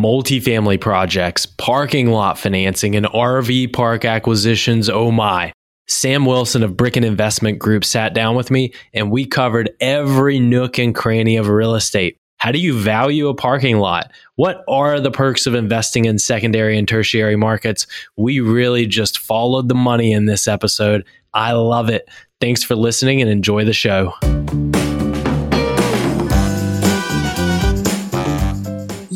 [0.00, 4.88] multifamily projects, parking lot financing, and RV park acquisitions.
[4.88, 5.52] Oh my.
[5.86, 10.78] Sam Wilson of Bricken Investment Group sat down with me and we covered every nook
[10.78, 12.16] and cranny of real estate.
[12.36, 14.10] How do you value a parking lot?
[14.36, 17.86] What are the perks of investing in secondary and tertiary markets?
[18.16, 21.04] We really just followed the money in this episode.
[21.34, 22.08] I love it.
[22.40, 24.14] Thanks for listening and enjoy the show.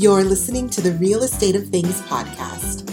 [0.05, 2.93] You're listening to the Real Estate of Things podcast.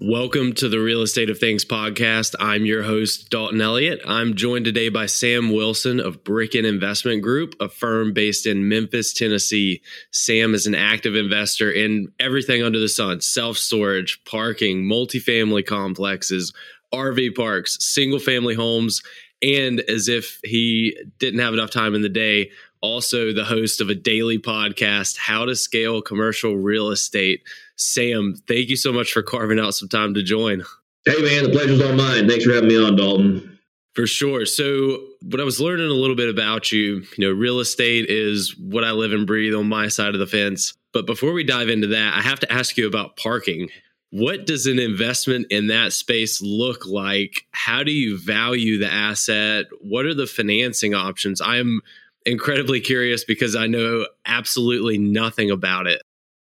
[0.00, 2.34] Welcome to the Real Estate of Things podcast.
[2.40, 4.00] I'm your host, Dalton Elliott.
[4.04, 9.14] I'm joined today by Sam Wilson of Bricken Investment Group, a firm based in Memphis,
[9.14, 9.80] Tennessee.
[10.10, 16.52] Sam is an active investor in everything under the sun self storage, parking, multifamily complexes,
[16.92, 19.02] RV parks, single family homes,
[19.40, 22.50] and as if he didn't have enough time in the day,
[22.86, 27.42] also the host of a daily podcast, How to Scale Commercial Real Estate.
[27.76, 30.62] Sam, thank you so much for carving out some time to join.
[31.04, 32.28] Hey, man, the pleasure's all mine.
[32.28, 33.58] Thanks for having me on, Dalton.
[33.94, 34.46] For sure.
[34.46, 38.56] So, what I was learning a little bit about you, you know, real estate is
[38.58, 40.74] what I live and breathe on my side of the fence.
[40.92, 43.68] But before we dive into that, I have to ask you about parking.
[44.10, 47.46] What does an investment in that space look like?
[47.50, 49.66] How do you value the asset?
[49.80, 51.40] What are the financing options?
[51.40, 51.80] I am
[52.26, 56.02] incredibly curious because I know absolutely nothing about it.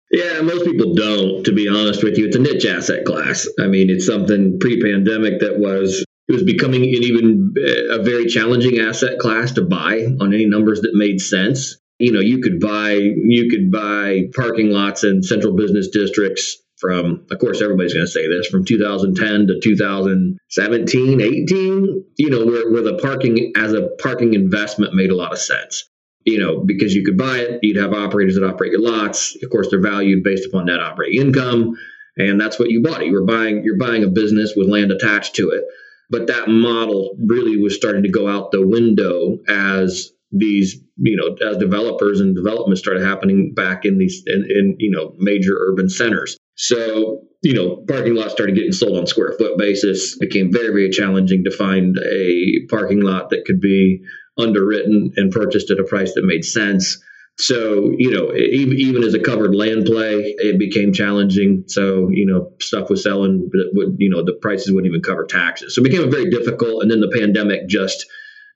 [0.10, 2.28] Yeah, most people don't, to be honest with you.
[2.28, 3.48] It's a niche asset class.
[3.60, 6.04] I mean, it's something pre pandemic that was.
[6.30, 10.46] It was becoming an even eh, a very challenging asset class to buy on any
[10.46, 11.78] numbers that made sense.
[12.00, 17.26] You know, you could buy you could buy parking lots in central business districts from,
[17.32, 22.72] of course, everybody's going to say this, from 2010 to 2017, 18, you know, where,
[22.72, 25.90] where the parking as a parking investment made a lot of sense.
[26.24, 29.38] You know, because you could buy it, you'd have operators that operate your lots.
[29.42, 31.78] Of course, they're valued based upon net operating income,
[32.18, 33.06] and that's what you bought.
[33.06, 35.64] You were buying you're buying a business with land attached to it.
[36.10, 41.36] But that model really was starting to go out the window as these you know
[41.50, 45.90] as developers and development started happening back in these in, in you know major urban
[45.90, 50.14] centers so, you know, parking lots started getting sold on square foot basis.
[50.14, 54.02] It became very, very challenging to find a parking lot that could be
[54.40, 56.98] underwritten and purchased at a price that made sense.
[57.40, 61.66] So, you know, even, even as a covered land play, it became challenging.
[61.68, 65.28] So, you know, stuff was selling, but would, you know, the prices wouldn't even cover
[65.28, 65.76] taxes.
[65.76, 66.82] So it became very difficult.
[66.82, 68.08] And then the pandemic just,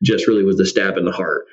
[0.01, 1.45] just really was the stab in the heart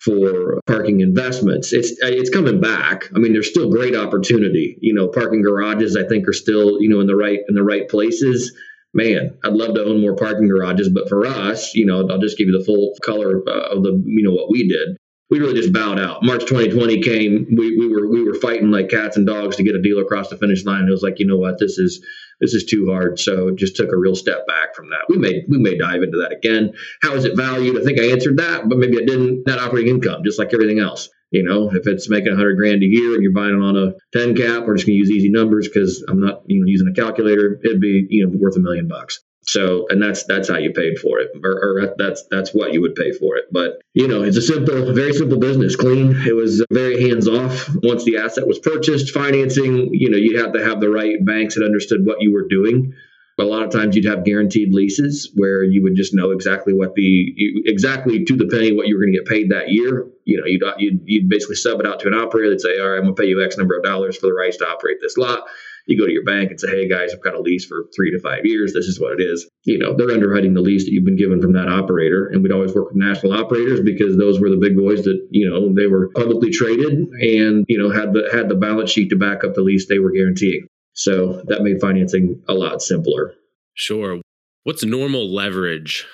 [0.00, 1.72] for parking investments.
[1.72, 3.10] It's it's coming back.
[3.14, 4.78] I mean, there's still great opportunity.
[4.80, 7.64] You know, parking garages I think are still you know in the right in the
[7.64, 8.56] right places.
[8.94, 12.38] Man, I'd love to own more parking garages, but for us, you know, I'll just
[12.38, 14.96] give you the full color uh, of the you know what we did.
[15.30, 16.22] We really just bowed out.
[16.22, 17.46] March 2020 came.
[17.54, 20.28] We, we were we were fighting like cats and dogs to get a deal across
[20.28, 20.88] the finish line.
[20.88, 22.04] It was like, you know what, this is
[22.40, 23.18] this is too hard.
[23.18, 25.04] So just took a real step back from that.
[25.08, 26.72] We may we may dive into that again.
[27.02, 27.80] How is it valued?
[27.80, 29.46] I think I answered that, but maybe I didn't.
[29.46, 31.08] Net operating income, just like everything else.
[31.30, 33.92] You know, if it's making 100 grand a year and you're buying it on a
[34.16, 36.88] 10 cap, we're just going to use easy numbers because I'm not you know using
[36.88, 37.60] a calculator.
[37.62, 39.20] It'd be you know worth a million bucks.
[39.48, 42.82] So, and that's that's how you paid for it, or, or, that's that's what you
[42.82, 43.46] would pay for it.
[43.50, 45.74] But you know, it's a simple, very simple business.
[45.74, 46.14] Clean.
[46.26, 47.66] It was very hands off.
[47.82, 49.88] Once the asset was purchased, financing.
[49.94, 52.92] You know, you'd have to have the right banks that understood what you were doing.
[53.38, 56.74] But a lot of times you'd have guaranteed leases where you would just know exactly
[56.74, 57.32] what the
[57.64, 60.08] exactly to the penny what you were going to get paid that year.
[60.26, 62.50] You know, you'd, you'd you'd basically sub it out to an operator.
[62.50, 64.34] They'd say, all right, I'm going to pay you X number of dollars for the
[64.34, 65.44] rights to operate this lot
[65.88, 68.10] you go to your bank and say, hey guys, I've got a lease for three
[68.10, 68.74] to five years.
[68.74, 69.48] This is what it is.
[69.64, 72.28] You know, they're underwriting the lease that you've been given from that operator.
[72.28, 75.48] And we'd always work with national operators because those were the big boys that, you
[75.48, 79.16] know, they were publicly traded and, you know, had the had the balance sheet to
[79.16, 80.66] back up the lease they were guaranteeing.
[80.92, 83.34] So that made financing a lot simpler.
[83.74, 84.20] Sure.
[84.64, 86.06] What's normal leverage?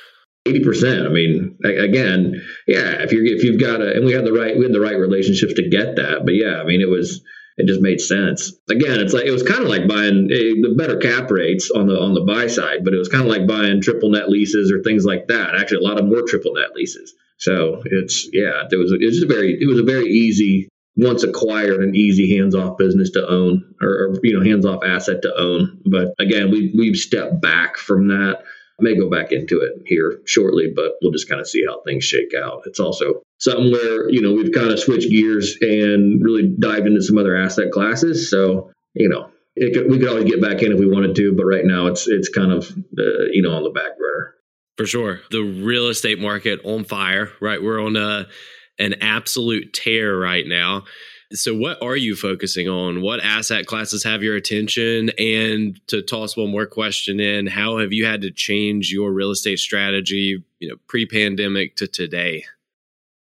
[0.47, 1.07] Eighty percent.
[1.07, 3.03] I mean, again, yeah.
[3.03, 4.99] If you're if you've got a, and we had the right we had the right
[4.99, 7.23] relationships to get that, but yeah, I mean, it was
[7.57, 8.53] it just made sense.
[8.71, 11.87] Again, it's like it was kind of like buying a, the better cap rates on
[11.87, 14.73] the on the buy side, but it was kind of like buying triple net leases
[14.73, 15.55] or things like that.
[15.55, 17.15] Actually, a lot of more triple net leases.
[17.39, 21.83] So it's yeah, there was it was very it was a very easy once acquired
[21.83, 25.35] an easy hands off business to own or, or you know hands off asset to
[25.37, 25.81] own.
[25.91, 28.43] But again, we we've stepped back from that
[28.81, 32.05] may go back into it here shortly, but we'll just kind of see how things
[32.05, 32.63] shake out.
[32.67, 37.03] It's also something where, you know, we've kind of switched gears and really dived into
[37.03, 38.31] some other asset classes.
[38.31, 41.45] So, you know, could, we could always get back in if we wanted to, but
[41.45, 44.35] right now it's it's kind of uh, you know on the back burner.
[44.77, 47.31] For sure, the real estate market on fire.
[47.41, 48.27] Right, we're on a
[48.79, 50.85] an absolute tear right now.
[51.33, 53.01] So, what are you focusing on?
[53.01, 55.11] What asset classes have your attention?
[55.19, 59.31] And to toss one more question in, how have you had to change your real
[59.31, 62.45] estate strategy, you know, pre-pandemic to today?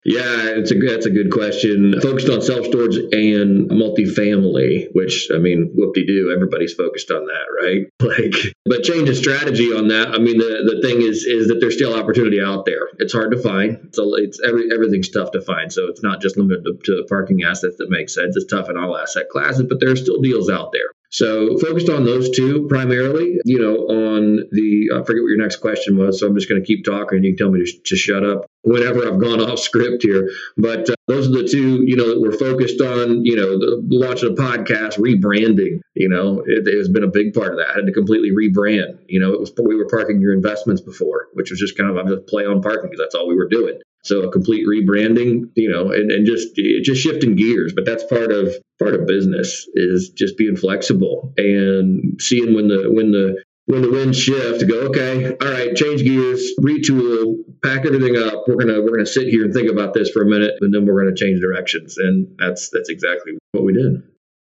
[0.06, 2.00] Yeah, it's a that's a good question.
[2.02, 7.26] Focused on self storage and multifamily, which I mean, whoop de doo, everybody's focused on
[7.26, 7.88] that, right?
[8.04, 10.10] Like, but change of strategy on that.
[10.10, 12.90] I mean, the the thing is is that there's still opportunity out there.
[13.00, 13.90] It's hard to find.
[13.94, 15.72] So it's every everything's tough to find.
[15.72, 18.36] So it's not just limited to, to parking assets that make sense.
[18.36, 20.92] It's tough in all asset classes, but there are still deals out there.
[21.14, 25.58] So focused on those two primarily, you know, on the, I forget what your next
[25.58, 26.20] question was.
[26.20, 28.26] So I'm just going to keep talking and you can tell me to, to shut
[28.26, 30.32] up whenever I've gone off script here.
[30.58, 33.84] But uh, those are the two, you know, that we're focused on, you know, the
[33.92, 37.60] launch of the podcast, rebranding, you know, it, it, has been a big part of
[37.60, 37.70] that.
[37.70, 41.28] I had to completely rebrand, you know, it was, we were parking your investments before,
[41.34, 43.48] which was just kind of, I'm just play on parking because that's all we were
[43.48, 43.80] doing.
[44.04, 47.74] So a complete rebranding, you know, and, and just just shifting gears.
[47.74, 52.92] But that's part of part of business is just being flexible and seeing when the
[52.92, 58.18] when the when the winds shift, go, okay, all right, change gears, retool, pack everything
[58.18, 58.44] up.
[58.48, 60.86] We're gonna we're gonna sit here and think about this for a minute, and then
[60.86, 61.98] we're gonna change directions.
[61.98, 64.04] And that's that's exactly what we did.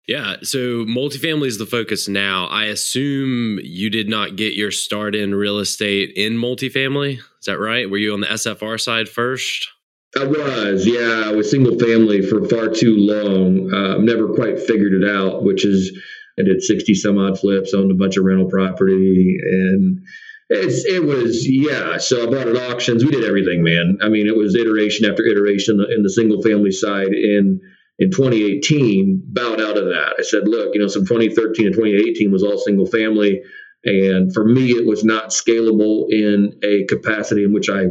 [0.07, 0.37] Yeah.
[0.41, 2.47] So multifamily is the focus now.
[2.47, 7.17] I assume you did not get your start in real estate in multifamily.
[7.17, 7.89] Is that right?
[7.89, 9.67] Were you on the SFR side first?
[10.17, 11.23] I was, yeah.
[11.25, 13.71] I was single family for far too long.
[13.73, 15.91] Uh, never quite figured it out, which is
[16.39, 19.99] I did 60 some odd flips, owned a bunch of rental property, and
[20.49, 21.97] it's, it was, yeah.
[21.97, 23.03] So I bought at auctions.
[23.03, 23.97] We did everything, man.
[24.01, 27.07] I mean, it was iteration after iteration in the single family side.
[27.07, 27.59] And
[27.99, 30.15] in 2018 bowed out of that.
[30.19, 33.41] I said, look, you know, some 2013 and 2018 was all single family.
[33.83, 37.85] And for me, it was not scalable in a capacity in which I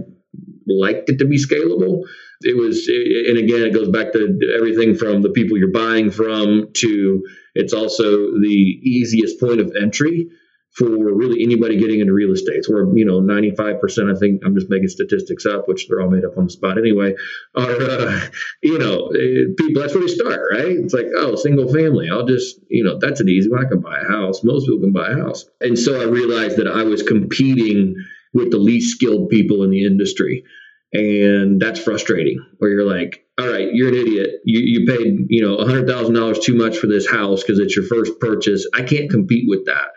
[0.67, 2.03] liked it to be scalable.
[2.43, 6.69] It was, and again, it goes back to everything from the people you're buying from
[6.75, 7.23] to
[7.55, 10.29] it's also the easiest point of entry
[10.77, 12.65] for really anybody getting into real estate.
[12.69, 16.25] Where you know 95%, I think I'm just making statistics up, which they're all made
[16.25, 17.15] up on the spot anyway.
[17.55, 18.21] Are uh,
[18.63, 19.81] you know eh, people?
[19.81, 20.77] That's where they start, right?
[20.77, 22.11] It's like oh, single family.
[22.11, 23.65] I'll just you know that's an easy one.
[23.65, 24.45] I can buy a house.
[24.45, 27.95] Most people can buy a house, and so I realized that I was competing
[28.35, 30.45] with the least skilled people in the industry.
[30.93, 34.41] And that's frustrating where you're like, all right, you're an idiot.
[34.45, 38.19] You, you paid, you know, $100,000 too much for this house because it's your first
[38.21, 38.67] purchase.
[38.75, 39.89] I can't compete with that.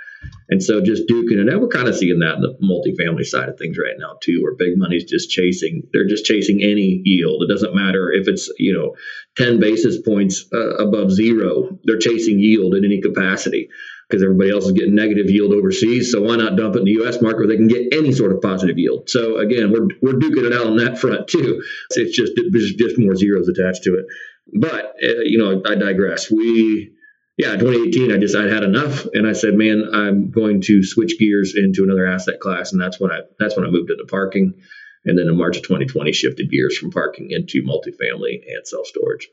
[0.50, 3.50] And so just duking it out, we're kind of seeing that in the multifamily side
[3.50, 7.44] of things right now too, where big money's just chasing, they're just chasing any yield.
[7.44, 8.96] It doesn't matter if it's, you know,
[9.38, 13.70] 10 basis points uh, above zero, they're chasing yield in any capacity
[14.10, 16.12] because everybody else is getting negative yield overseas.
[16.12, 18.32] So why not dump it in the US market where they can get any sort
[18.32, 19.08] of positive yield?
[19.08, 21.62] So again, we're, we're duking it out on that front too.
[21.92, 24.06] It's just, there's just more zeros attached to it.
[24.60, 26.32] But, uh, you know, I digress.
[26.32, 26.92] We,
[27.40, 31.18] yeah, 2018, I just I had enough, and I said, man, I'm going to switch
[31.18, 34.56] gears into another asset class, and that's when I that's when I moved into parking,
[35.06, 39.30] and then in March of 2020, shifted gears from parking into multifamily and self storage.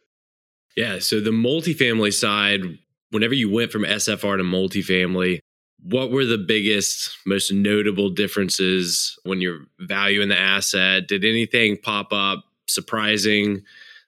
[0.76, 2.60] Yeah, so the multifamily side,
[3.10, 5.40] whenever you went from SFR to multifamily,
[5.82, 11.08] what were the biggest, most notable differences when you're valuing the asset?
[11.08, 13.62] Did anything pop up surprising?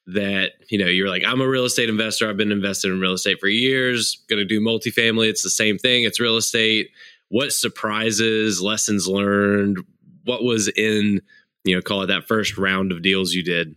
[0.09, 2.29] That you know you're like i'm a real estate investor.
[2.29, 4.23] I've been invested in real estate for years.
[4.29, 5.29] Going to do multifamily.
[5.29, 6.05] It's the same thing.
[6.05, 6.91] It's real estate.
[7.29, 9.85] What surprises lessons learned
[10.25, 11.21] what was in
[11.65, 13.75] you know call it that first round of deals you did?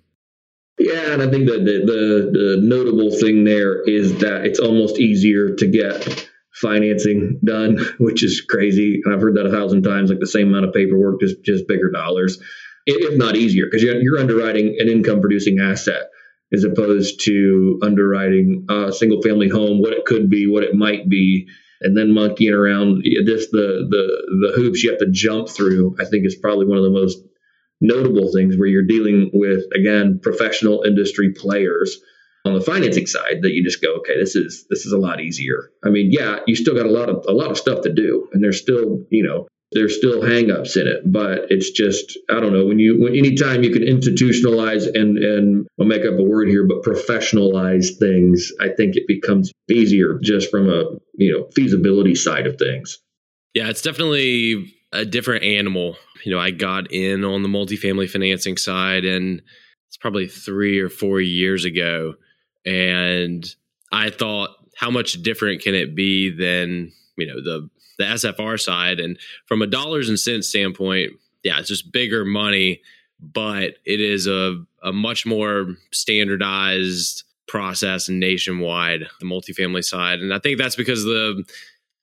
[0.79, 4.99] Yeah and i think that the, the, the notable thing there is that it's almost
[4.99, 9.01] easier to get financing done which is crazy.
[9.03, 11.67] And i've heard that a thousand times like the same amount of paperwork just just
[11.67, 12.41] bigger dollars.
[12.85, 16.03] If not easier because you're, you're underwriting an income producing asset
[16.53, 21.09] as opposed to underwriting a single family home, what it could be, what it might
[21.09, 21.47] be,
[21.81, 23.03] and then monkeying around.
[23.25, 25.95] Just the the the hoops you have to jump through.
[25.99, 27.19] I think is probably one of the most
[27.81, 31.99] notable things where you're dealing with again professional industry players
[32.45, 35.19] on the financing side that you just go okay this is this is a lot
[35.19, 37.91] easier i mean yeah you still got a lot of a lot of stuff to
[37.91, 42.39] do and there's still you know there's still hangups in it, but it's just I
[42.39, 46.23] don't know when you when anytime you can institutionalize and and I'll make up a
[46.23, 50.83] word here, but professionalize things, I think it becomes easier just from a
[51.15, 52.99] you know feasibility side of things.
[53.53, 55.95] Yeah, it's definitely a different animal.
[56.25, 59.41] You know, I got in on the multifamily financing side, and
[59.87, 62.15] it's probably three or four years ago,
[62.65, 63.45] and
[63.91, 68.99] I thought, how much different can it be than you know the the SFR side.
[68.99, 72.81] And from a dollars and cents standpoint, yeah, it's just bigger money,
[73.19, 80.19] but it is a, a much more standardized process nationwide, the multifamily side.
[80.19, 81.43] And I think that's because the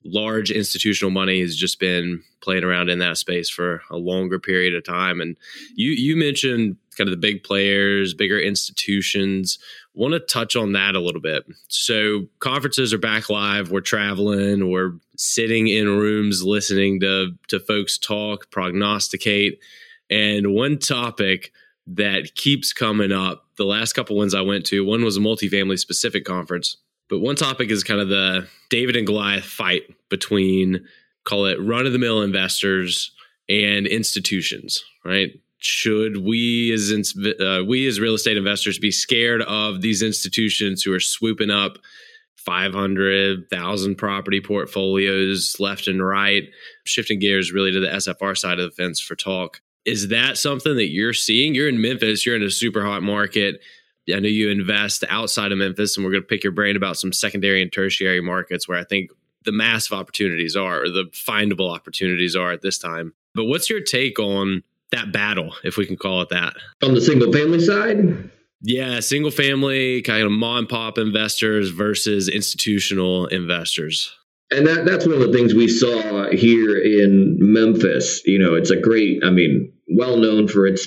[0.05, 4.73] large institutional money has just been playing around in that space for a longer period
[4.75, 5.19] of time.
[5.19, 5.35] And
[5.75, 9.57] you you mentioned kind of the big players, bigger institutions.
[9.93, 11.43] Want to touch on that a little bit.
[11.67, 13.71] So conferences are back live.
[13.71, 14.69] We're traveling.
[14.69, 19.59] We're sitting in rooms listening to to folks talk, prognosticate.
[20.09, 21.51] And one topic
[21.87, 25.79] that keeps coming up, the last couple ones I went to, one was a multifamily
[25.79, 26.77] specific conference
[27.09, 30.85] but one topic is kind of the David and Goliath fight between,
[31.25, 33.11] call it run of the mill investors
[33.49, 35.31] and institutions, right?
[35.59, 36.91] Should we as
[37.39, 41.77] uh, we as real estate investors be scared of these institutions who are swooping up
[42.37, 46.43] 500,000 property portfolios left and right,
[46.85, 49.61] shifting gears really to the SFR side of the fence for talk?
[49.85, 51.53] Is that something that you're seeing?
[51.53, 53.59] You're in Memphis, you're in a super hot market
[54.13, 56.97] I know you invest outside of Memphis, and we're going to pick your brain about
[56.97, 59.11] some secondary and tertiary markets where I think
[59.45, 63.13] the massive opportunities are, or the findable opportunities are at this time.
[63.35, 66.53] But what's your take on that battle, if we can call it that?
[66.83, 68.31] On the single family side?
[68.61, 74.13] Yeah, single family kind of mom and pop investors versus institutional investors.
[74.51, 78.21] And that, that's one of the things we saw here in Memphis.
[78.25, 80.85] You know, it's a great, I mean, well known for its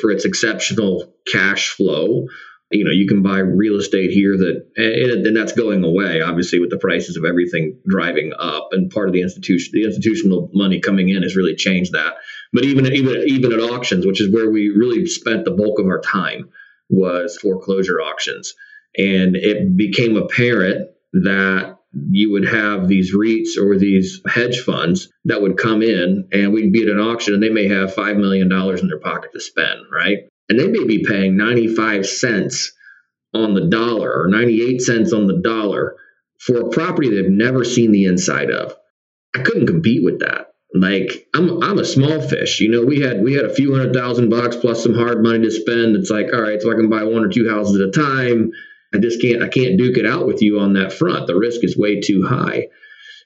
[0.00, 2.26] for its exceptional cash flow
[2.70, 6.60] you know you can buy real estate here that and, and, that's going away obviously
[6.60, 10.80] with the prices of everything driving up and part of the institution the institutional money
[10.80, 12.14] coming in has really changed that
[12.54, 15.86] but even even even at auctions which is where we really spent the bulk of
[15.86, 16.48] our time
[16.88, 18.54] was foreclosure auctions
[18.96, 21.76] and it became apparent that
[22.10, 26.72] you would have these REITs or these hedge funds that would come in and we'd
[26.72, 29.82] be at an auction and they may have $5 million in their pocket to spend,
[29.92, 30.24] right?
[30.48, 32.72] and they may be paying 95 cents
[33.32, 35.96] on the dollar or 98 cents on the dollar
[36.38, 38.74] for a property they've never seen the inside of.
[39.34, 40.53] I couldn't compete with that.
[40.74, 42.60] Like I'm I'm a small fish.
[42.60, 45.44] You know, we had we had a few hundred thousand bucks plus some hard money
[45.44, 45.94] to spend.
[45.94, 48.50] It's like, all right, so I can buy one or two houses at a time.
[48.92, 51.28] I just can't I can't duke it out with you on that front.
[51.28, 52.68] The risk is way too high.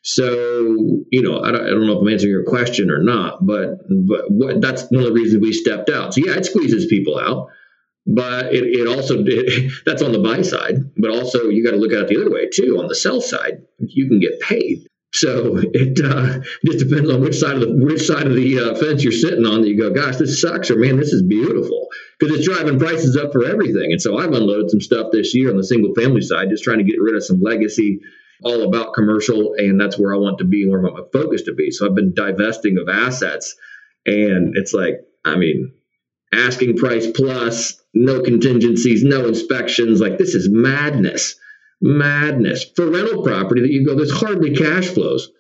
[0.03, 3.45] So, you know, I don't, I don't, know if I'm answering your question or not,
[3.45, 6.15] but but what, that's one of the reasons we stepped out.
[6.15, 7.49] So yeah, it squeezes people out,
[8.07, 11.79] but it, it also it, that's on the buy side, but also you got to
[11.79, 12.79] look at it the other way too.
[12.79, 14.87] On the sell side, you can get paid.
[15.13, 18.75] So it uh, just depends on which side of the which side of the uh,
[18.75, 19.63] fence you're sitting on.
[19.63, 21.89] That you go, gosh, this sucks, or man, this is beautiful,
[22.19, 23.93] because it's driving prices up for everything.
[23.93, 26.79] And so I've unloaded some stuff this year on the single family side, just trying
[26.79, 28.01] to get rid of some legacy
[28.45, 31.43] all about commercial, and that's where I want to be, where I want my focus
[31.45, 31.71] to be.
[31.71, 33.57] So I've been divesting of assets,
[34.07, 35.73] and it's like, I mean,
[36.33, 40.01] asking price plus, no contingencies, no inspections.
[40.01, 41.35] Like this is madness,
[41.81, 43.95] madness for rental property that you go.
[43.95, 45.31] There's hardly cash flows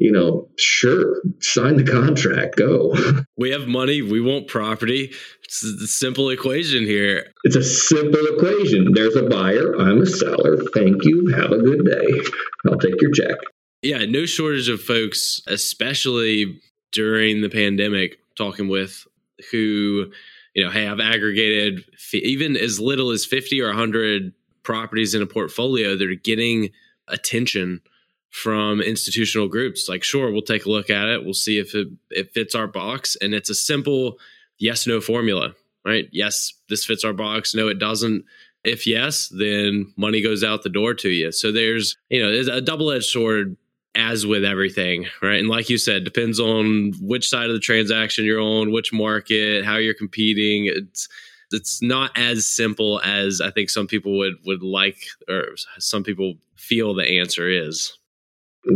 [0.00, 2.96] you know, sure, sign the contract, go.
[3.36, 5.12] We have money, we want property.
[5.44, 7.32] It's a simple equation here.
[7.44, 8.92] It's a simple equation.
[8.92, 10.58] There's a buyer, I'm a seller.
[10.74, 11.32] Thank you.
[11.34, 12.30] Have a good day.
[12.66, 13.38] I'll take your check.
[13.80, 16.60] Yeah, no shortage of folks, especially
[16.92, 19.06] during the pandemic, talking with
[19.50, 20.12] who,
[20.54, 21.82] you know, hey, I've aggregated
[22.12, 24.34] even as little as 50 or 100
[24.70, 26.70] properties in a portfolio that are getting
[27.08, 27.80] attention
[28.28, 29.88] from institutional groups.
[29.88, 31.24] Like, sure, we'll take a look at it.
[31.24, 33.16] We'll see if it, it fits our box.
[33.20, 34.20] And it's a simple
[34.58, 36.08] yes no formula, right?
[36.12, 37.52] Yes, this fits our box.
[37.52, 38.24] No, it doesn't.
[38.62, 41.32] If yes, then money goes out the door to you.
[41.32, 43.56] So there's, you know, there's a double edged sword
[43.96, 45.40] as with everything, right?
[45.40, 49.64] And like you said, depends on which side of the transaction you're on, which market,
[49.64, 50.66] how you're competing.
[50.66, 51.08] It's,
[51.50, 56.34] it's not as simple as I think some people would would like or some people
[56.56, 57.96] feel the answer is.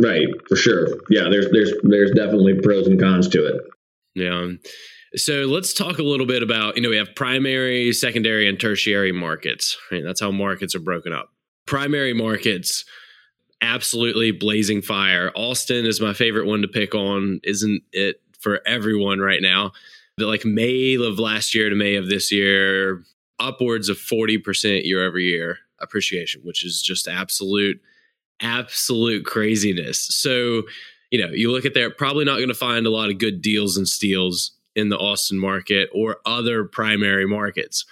[0.02, 0.88] Right, for sure.
[1.10, 3.62] Yeah, there's there's there's definitely pros and cons to it.
[4.14, 4.52] Yeah.
[5.16, 9.12] So let's talk a little bit about, you know, we have primary, secondary, and tertiary
[9.12, 9.76] markets.
[9.92, 10.02] Right?
[10.02, 11.30] That's how markets are broken up.
[11.66, 12.84] Primary markets,
[13.62, 15.30] absolutely blazing fire.
[15.34, 19.72] Austin is my favorite one to pick on, isn't it for everyone right now?
[20.16, 23.02] But like May of last year to May of this year,
[23.40, 27.80] upwards of 40% year over year appreciation, which is just absolute
[28.40, 30.00] absolute craziness.
[30.00, 30.62] So,
[31.10, 33.40] you know, you look at there, probably not going to find a lot of good
[33.40, 37.84] deals and steals in the Austin market or other primary markets.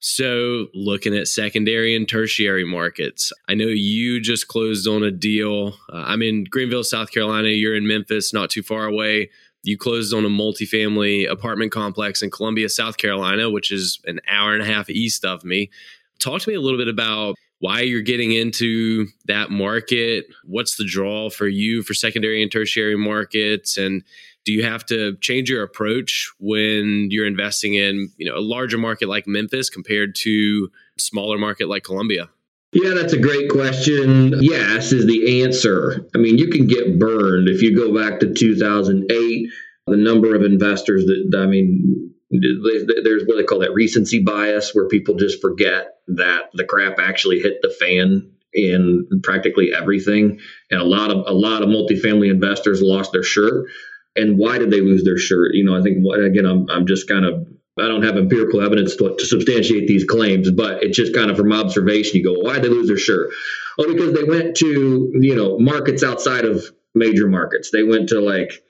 [0.00, 5.74] So, looking at secondary and tertiary markets, I know you just closed on a deal.
[5.92, 7.48] Uh, I'm in Greenville, South Carolina.
[7.48, 9.30] You're in Memphis, not too far away.
[9.62, 14.52] You closed on a multifamily apartment complex in Columbia, South Carolina, which is an hour
[14.52, 15.70] and a half east of me.
[16.18, 20.26] Talk to me a little bit about why you're getting into that market.
[20.44, 23.76] What's the draw for you for secondary and tertiary markets?
[23.76, 24.04] And
[24.44, 28.78] do you have to change your approach when you're investing in you know a larger
[28.78, 32.30] market like Memphis compared to smaller market like Columbia?
[32.72, 34.34] Yeah, that's a great question.
[34.40, 36.06] Yes, is the answer.
[36.14, 39.48] I mean, you can get burned if you go back to 2008.
[39.86, 44.86] The number of investors that I mean, there's what they call that recency bias, where
[44.86, 50.38] people just forget that the crap actually hit the fan in practically everything,
[50.70, 53.66] and a lot of a lot of multifamily investors lost their shirt.
[54.14, 55.54] And why did they lose their shirt?
[55.54, 57.46] You know, I think again, I'm I'm just kind of
[57.80, 61.36] I don't have empirical evidence to, to, substantiate these claims, but it's just kind of
[61.36, 62.16] from observation.
[62.16, 63.30] You go, why did they lose their shirt?
[63.78, 67.70] Oh, because they went to you know markets outside of major markets.
[67.70, 68.62] They went to like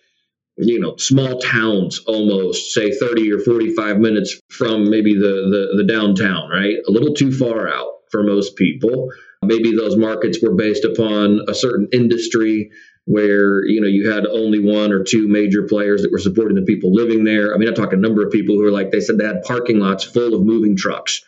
[0.58, 5.84] you know small towns almost say 30 or 45 minutes from maybe the, the the
[5.84, 9.08] downtown right a little too far out for most people
[9.42, 12.70] maybe those markets were based upon a certain industry
[13.08, 16.62] where you know you had only one or two major players that were supporting the
[16.62, 18.90] people living there i mean i talk to a number of people who are like
[18.90, 21.24] they said they had parking lots full of moving trucks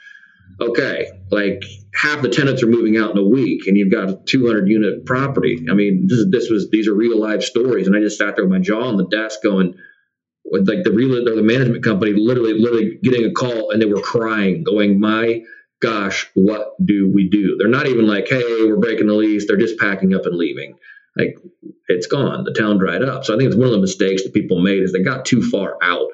[0.61, 4.21] okay, like half the tenants are moving out in a week and you've got a
[4.27, 5.67] 200 unit property.
[5.71, 7.87] I mean, this, is, this was, these are real life stories.
[7.87, 9.75] And I just sat there with my jaw on the desk going,
[10.45, 13.87] with like the real, or the management company literally, literally getting a call and they
[13.87, 15.43] were crying going, my
[15.81, 17.57] gosh, what do we do?
[17.59, 19.47] They're not even like, Hey, we're breaking the lease.
[19.47, 20.77] They're just packing up and leaving
[21.17, 21.37] like
[21.89, 22.45] it's gone.
[22.45, 23.25] The town dried up.
[23.25, 25.43] So I think it's one of the mistakes that people made is they got too
[25.43, 26.07] far out.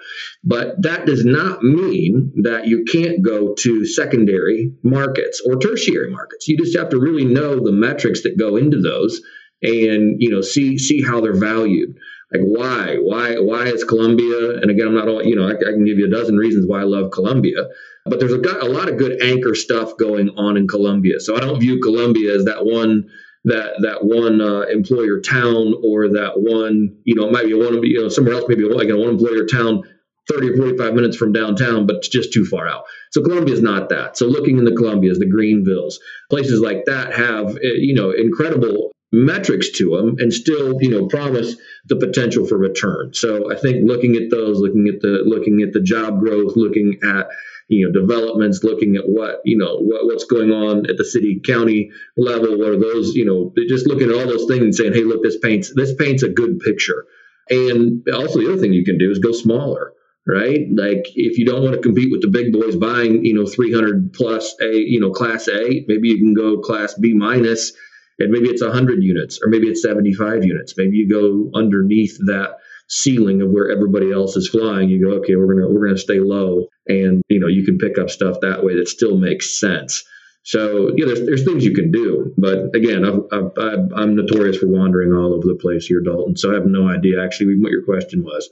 [0.43, 6.49] But that does not mean that you can't go to secondary markets or tertiary markets.
[6.49, 9.21] You just have to really know the metrics that go into those
[9.63, 11.97] and you know see see how they're valued.
[12.33, 14.59] Like why why why is Columbia?
[14.59, 15.47] And again, I'm not all you know.
[15.47, 17.67] I, I can give you a dozen reasons why I love Columbia,
[18.05, 21.21] but there's a, a lot of good anchor stuff going on in Columbia.
[21.21, 23.09] So I don't view Columbia as that one
[23.47, 27.83] that that one uh, employer town or that one you know it might be one
[27.83, 29.83] you know somewhere else maybe like a one employer town
[30.29, 32.85] 30 or 45 minutes from downtown but it's just too far out.
[33.13, 34.19] So columbia is not that.
[34.19, 35.95] So looking in the columbias the greenvilles
[36.29, 41.07] places like that have eh, you know incredible metrics to them and still you know
[41.07, 43.13] promise the potential for return.
[43.15, 46.99] So i think looking at those looking at the looking at the job growth looking
[47.05, 47.29] at
[47.69, 51.41] you know developments looking at what you know what, what's going on at the city
[51.45, 54.93] county level what are those you know just looking at all those things and saying
[54.93, 57.07] hey look this paints this paints a good picture.
[57.49, 59.93] And also the other thing you can do is go smaller
[60.29, 60.67] right?
[60.77, 64.13] Like if you don't want to compete with the big boys buying you know 300
[64.13, 67.73] plus a you know class a maybe you can go class b minus
[68.19, 72.57] and maybe it's 100 units or maybe it's 75 units maybe you go underneath that
[72.89, 76.21] ceiling of where everybody else is flying, you go, okay, we're gonna we're gonna stay
[76.21, 80.05] low, and you know you can pick up stuff that way that still makes sense.
[80.43, 85.13] So yeah, there's there's things you can do, but again, i am notorious for wandering
[85.13, 86.37] all over the place here, Dalton.
[86.37, 88.49] So I have no idea actually what your question was.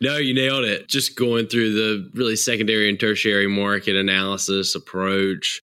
[0.00, 0.88] No, you nailed it.
[0.88, 5.60] Just going through the really secondary and tertiary market analysis approach.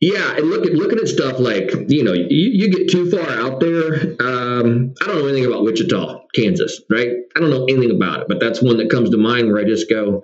[0.00, 3.28] Yeah, and look at looking at stuff like you know you, you get too far
[3.28, 4.14] out there.
[4.20, 7.12] Um, I don't know anything about Wichita, Kansas, right?
[7.34, 9.64] I don't know anything about it, but that's one that comes to mind where I
[9.64, 10.22] just go,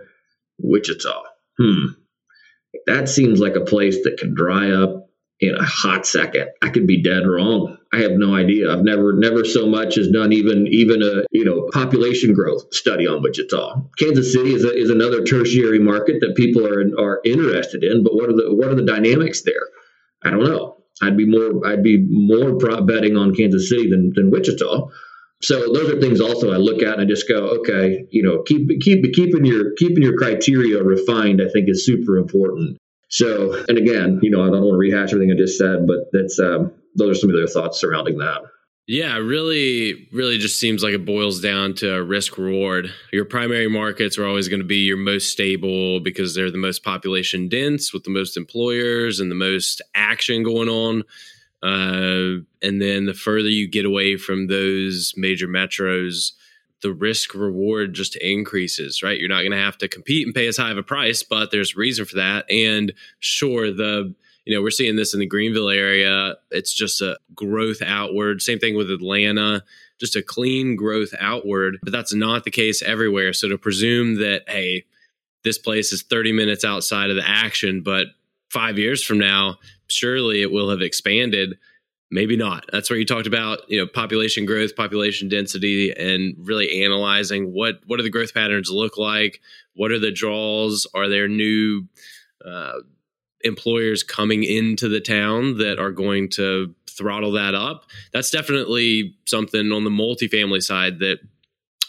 [0.59, 1.23] Wichita.
[1.59, 1.87] Hmm,
[2.87, 5.09] that seems like a place that could dry up
[5.41, 6.49] in a hot second.
[6.63, 7.79] I could be dead wrong.
[7.93, 8.73] I have no idea.
[8.73, 13.07] I've never never so much as done even even a you know population growth study
[13.07, 13.83] on Wichita.
[13.99, 18.03] Kansas City is a, is another tertiary market that people are are interested in.
[18.03, 19.69] But what are the what are the dynamics there?
[20.25, 20.79] I don't know.
[21.03, 24.89] I'd be more I'd be more betting on Kansas City than than Wichita.
[25.43, 28.43] So those are things also I look at and I just go, okay, you know,
[28.43, 31.43] keep keep keeping your keeping your criteria refined.
[31.43, 32.79] I think is super important.
[33.13, 36.11] So, and again, you know, I don't want to rehash everything I just said, but
[36.13, 38.41] that's um, those are some of their thoughts surrounding that.
[38.89, 42.93] Yeah, really, really just seems like it boils down to risk reward.
[43.13, 46.83] Your primary markets are always going to be your most stable because they're the most
[46.83, 51.03] population dense with the most employers and the most action going on.
[51.63, 56.33] Uh, and then the further you get away from those major metros,
[56.83, 59.19] the risk reward just increases, right?
[59.19, 61.51] You're not going to have to compete and pay as high of a price, but
[61.51, 62.51] there's reason for that.
[62.51, 64.15] And sure, the
[64.45, 66.35] you know we're seeing this in the Greenville area.
[66.51, 68.43] It's just a growth outward.
[68.43, 69.63] Same thing with Atlanta,
[69.99, 71.79] just a clean growth outward.
[71.83, 73.33] But that's not the case everywhere.
[73.33, 74.85] So to presume that hey,
[75.45, 78.09] this place is 30 minutes outside of the action, but
[78.51, 81.59] five years from now, surely it will have expanded
[82.13, 82.65] maybe not.
[82.71, 87.81] That's where you talked about, you know, population growth, population density, and really analyzing what
[87.87, 89.41] what do the growth patterns look like?
[89.75, 90.87] What are the draws?
[90.95, 91.89] Are there new
[92.45, 92.81] uh,
[93.45, 97.87] employers coming into the town that are going to throttle that up.
[98.13, 101.19] That's definitely something on the multifamily side that,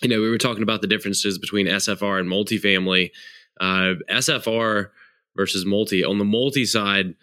[0.01, 3.11] you know, we were talking about the differences between SFR and multifamily.
[3.59, 4.89] Uh, SFR
[5.35, 6.03] versus multi.
[6.03, 7.15] On the multi side,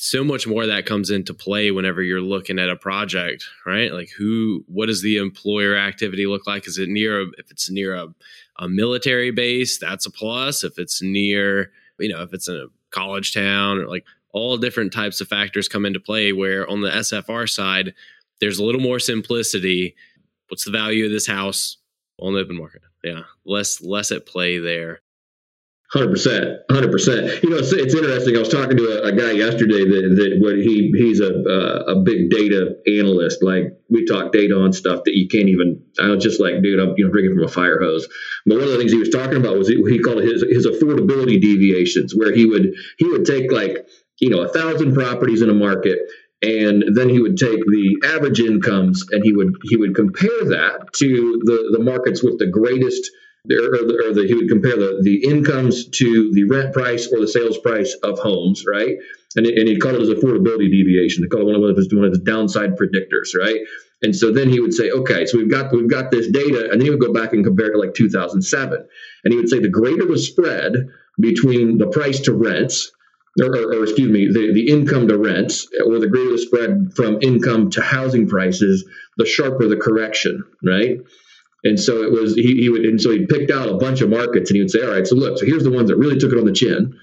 [0.00, 3.92] so much more that comes into play whenever you're looking at a project, right?
[3.92, 6.68] Like who, what does the employer activity look like?
[6.68, 8.06] Is it near, a, if it's near a,
[8.58, 10.62] a military base, that's a plus.
[10.62, 14.92] If it's near, you know, if it's in a college town or like all different
[14.92, 17.92] types of factors come into play where on the SFR side,
[18.40, 19.96] there's a little more simplicity.
[20.48, 21.76] What's the value of this house
[22.20, 22.82] on the open market?
[23.02, 25.00] Yeah, less less at play there.
[25.90, 27.42] Hundred percent, hundred percent.
[27.42, 28.36] You know, it's, it's, interesting.
[28.36, 31.94] I was talking to a, a guy yesterday that, that what he he's a uh,
[31.94, 33.42] a big data analyst.
[33.42, 35.82] Like we talk data on stuff that you can't even.
[35.98, 38.06] I was just like, dude, I'm you know drinking from a fire hose.
[38.44, 40.66] But one of the things he was talking about was he, he called his his
[40.66, 43.86] affordability deviations, where he would he would take like
[44.18, 46.00] you know a thousand properties in a market
[46.42, 50.92] and then he would take the average incomes and he would he would compare that
[50.94, 53.10] to the the markets with the greatest
[53.50, 57.20] or, the, or the, he would compare the, the incomes to the rent price or
[57.20, 58.96] the sales price of homes, right?
[59.36, 61.24] And, and he called it his affordability deviation.
[61.24, 63.60] He called it one of his one of his downside predictors, right?
[64.02, 66.80] And so then he would say, okay, so we've got we've got this data, and
[66.80, 68.86] then he would go back and compare to like 2007,
[69.24, 70.88] and he would say the greater the spread
[71.20, 72.92] between the price to rents,
[73.40, 76.92] or, or, or excuse me, the, the income to rents, or the greater the spread
[76.94, 80.98] from income to housing prices, the sharper the correction, right?
[81.68, 84.08] And so it was he, he would and so he picked out a bunch of
[84.08, 86.18] markets and he would say, all right, so look, so here's the ones that really
[86.18, 86.98] took it on the chin.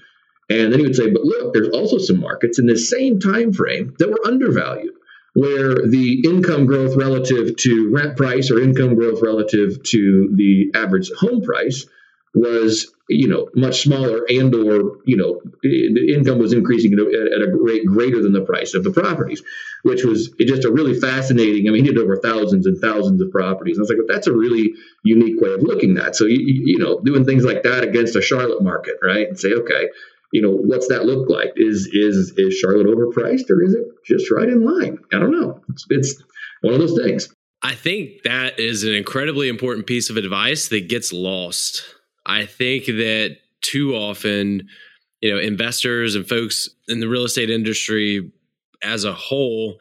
[0.50, 3.52] And then he would say, but look, there's also some markets in the same time
[3.52, 4.94] frame that were undervalued,
[5.34, 11.10] where the income growth relative to rent price or income growth relative to the average
[11.18, 11.86] home price
[12.34, 17.56] was you know much smaller and or you know the income was increasing at a
[17.60, 19.42] rate greater than the price of the properties
[19.82, 23.30] which was just a really fascinating i mean he did over thousands and thousands of
[23.30, 23.76] properties.
[23.76, 24.72] And i was like well, that's a really
[25.04, 28.22] unique way of looking at so you, you know doing things like that against a
[28.22, 29.28] charlotte market right?
[29.28, 29.88] And say okay
[30.32, 31.52] you know what's that look like?
[31.56, 34.98] Is is is charlotte overpriced or is it just right in line?
[35.12, 35.62] I don't know.
[35.70, 36.22] It's, it's
[36.60, 37.32] one of those things.
[37.62, 41.84] I think that is an incredibly important piece of advice that gets lost
[42.26, 44.68] I think that too often,
[45.20, 48.30] you know, investors and folks in the real estate industry
[48.82, 49.78] as a whole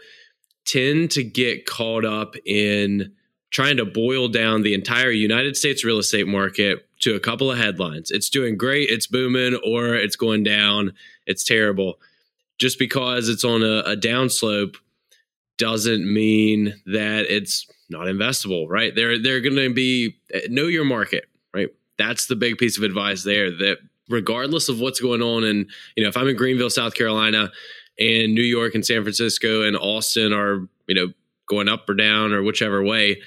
[0.65, 3.11] tend to get caught up in
[3.51, 7.57] trying to boil down the entire United States real estate market to a couple of
[7.57, 8.11] headlines.
[8.11, 10.93] It's doing great, it's booming, or it's going down,
[11.25, 11.99] it's terrible.
[12.57, 14.75] Just because it's on a, a downslope
[15.57, 18.93] doesn't mean that it's not investable, right?
[18.95, 20.15] They're they're going to be
[20.49, 21.25] know your market?
[21.97, 23.77] That's the big piece of advice there that
[24.09, 27.51] regardless of what's going on and you know if i'm in greenville south carolina
[27.99, 31.07] and new york and san francisco and austin are you know
[31.47, 33.19] going up or down or whichever way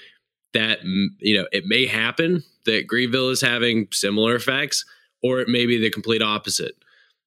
[0.55, 0.79] that
[1.21, 4.85] you know it may happen that greenville is having similar effects
[5.23, 6.75] or it may be the complete opposite.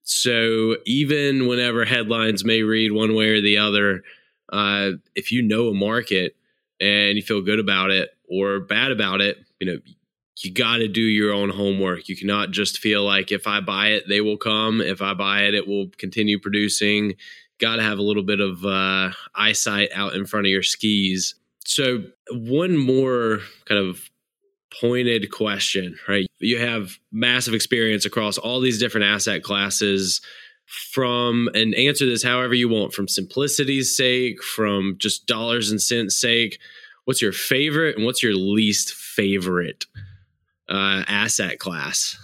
[0.03, 4.03] So even whenever headlines may read one way or the other
[4.51, 6.35] uh, if you know a market
[6.79, 9.77] and you feel good about it or bad about it you know
[10.43, 12.09] you got to do your own homework.
[12.09, 14.81] You cannot just feel like if I buy it, they will come.
[14.81, 17.15] If I buy it, it will continue producing.
[17.59, 21.35] Got to have a little bit of uh, eyesight out in front of your skis.
[21.65, 24.09] So, one more kind of
[24.79, 26.25] pointed question, right?
[26.39, 30.21] You have massive experience across all these different asset classes
[30.65, 36.19] from and answer this however you want from simplicity's sake, from just dollars and cents
[36.19, 36.59] sake.
[37.05, 39.85] What's your favorite and what's your least favorite
[40.71, 42.17] uh, asset class?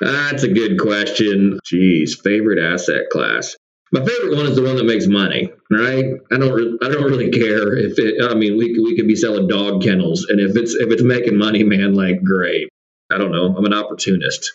[0.00, 1.60] That's a good question.
[1.64, 3.56] Geez, favorite asset class.
[3.92, 6.06] My favorite one is the one that makes money, right?
[6.32, 8.28] I don't, re- I don't really care if it.
[8.28, 11.38] I mean, we we could be selling dog kennels, and if it's if it's making
[11.38, 12.68] money, man, like great.
[13.12, 13.54] I don't know.
[13.56, 14.50] I'm an opportunist,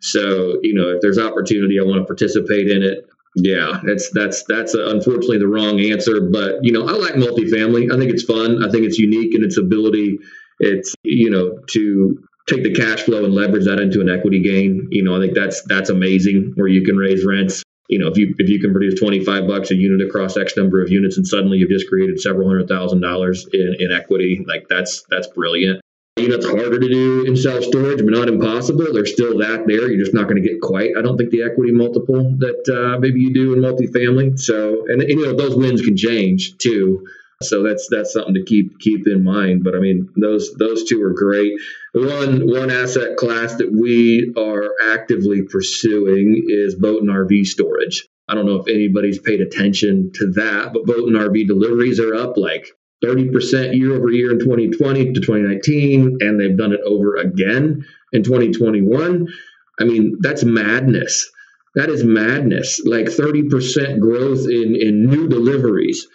[0.00, 3.04] so you know, if there's opportunity, I want to participate in it.
[3.36, 7.92] Yeah, that's that's that's uh, unfortunately the wrong answer, but you know, I like multifamily.
[7.92, 8.64] I think it's fun.
[8.64, 10.18] I think it's unique in its ability.
[10.60, 14.88] It's you know to take the cash flow and leverage that into an equity gain.
[14.90, 17.62] You know, I think that's that's amazing where you can raise rents.
[17.88, 20.56] You know, if you if you can produce twenty five bucks a unit across X
[20.56, 24.44] number of units, and suddenly you've just created several hundred thousand dollars in, in equity,
[24.46, 25.80] like that's that's brilliant.
[26.18, 28.92] You know, it's harder to do in self storage, but not impossible.
[28.92, 29.88] There's still that there.
[29.88, 30.90] You're just not going to get quite.
[30.98, 34.38] I don't think the equity multiple that uh, maybe you do in multifamily.
[34.38, 37.06] So, and you know, those wins can change too
[37.40, 39.62] So that's that's something to keep keep in mind.
[39.62, 41.52] But I mean, those those two are great.
[41.94, 48.08] One one asset class that we are actively pursuing is boat and RV storage.
[48.26, 52.14] I don't know if anybody's paid attention to that, but boat and RV deliveries are
[52.14, 52.66] up like
[53.04, 58.24] 30% year over year in 2020 to 2019, and they've done it over again in
[58.24, 59.28] 2021.
[59.78, 61.30] I mean, that's madness.
[61.76, 62.82] That is madness.
[62.84, 66.08] Like 30% growth in, in new deliveries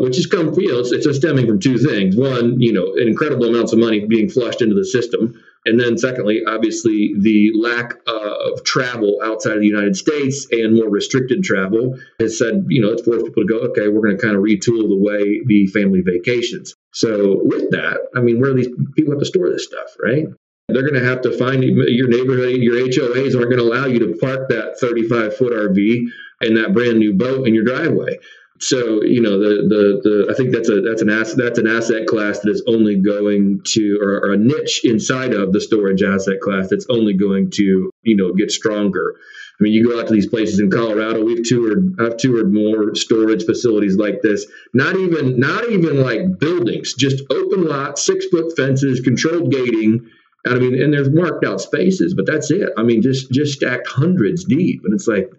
[0.00, 2.16] which is come, you know, it's, it's stemming from two things.
[2.16, 5.40] One, you know, incredible amounts of money being flushed into the system.
[5.66, 10.76] And then, secondly, obviously, the lack uh, of travel outside of the United States and
[10.76, 14.16] more restricted travel has said, you know, it's forced people to go, okay, we're going
[14.16, 16.74] to kind of retool the way the family vacations.
[16.92, 20.26] So, with that, I mean, where these people have to store this stuff, right?
[20.68, 24.00] They're going to have to find your neighborhood, your HOAs aren't going to allow you
[24.00, 26.06] to park that 35 foot RV
[26.40, 28.18] and that brand new boat in your driveway.
[28.58, 31.66] So you know the, the the I think that's a that's an asset that's an
[31.66, 36.02] asset class that is only going to or, or, a niche inside of the storage
[36.02, 39.16] asset class that's only going to you know get stronger.
[39.58, 41.24] I mean, you go out to these places in Colorado.
[41.24, 44.46] We've toured I've toured more storage facilities like this.
[44.72, 50.08] Not even not even like buildings, just open lots, six foot fences, controlled gating.
[50.44, 52.70] And I mean, and there's marked out spaces, but that's it.
[52.78, 55.30] I mean, just just stacked hundreds deep, and it's like,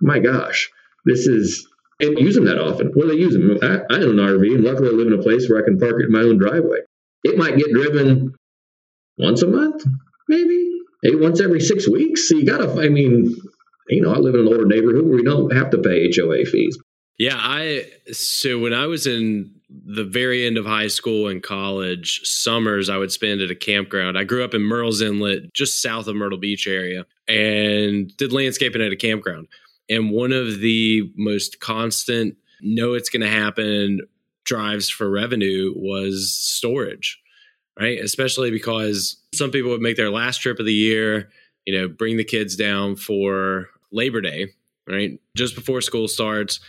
[0.00, 0.70] my gosh,
[1.04, 1.66] this is
[2.00, 2.88] and use them that often.
[2.88, 3.58] What do they use them?
[3.62, 5.78] I, I own an RV, and luckily I live in a place where I can
[5.78, 6.78] park it in my own driveway.
[7.24, 8.34] It might get driven
[9.18, 9.84] once a month,
[10.28, 10.70] maybe,
[11.02, 12.28] maybe once every six weeks.
[12.28, 13.36] So you gotta, I mean,
[13.88, 16.44] you know, I live in an older neighborhood where we don't have to pay HOA
[16.46, 16.78] fees.
[17.18, 22.20] Yeah, I so when I was in the very end of high school and college,
[22.24, 24.16] summers I would spend at a campground.
[24.16, 28.80] I grew up in Murrells Inlet, just south of Myrtle Beach area, and did landscaping
[28.80, 29.48] at a campground.
[29.90, 34.00] And one of the most constant, know it's going to happen
[34.44, 37.20] drives for revenue was storage,
[37.78, 37.98] right?
[37.98, 41.30] Especially because some people would make their last trip of the year,
[41.66, 44.48] you know, bring the kids down for Labor Day,
[44.88, 45.20] right?
[45.36, 46.60] Just before school starts,